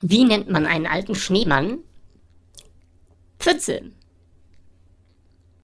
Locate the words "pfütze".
3.38-3.92